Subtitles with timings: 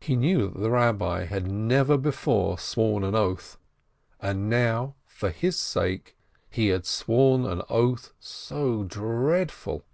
[0.00, 3.58] He knew that the Eabbi had never before sworn an oath,
[4.18, 6.16] and now, for his sake,
[6.50, 9.84] he had sworn an oath so dreadful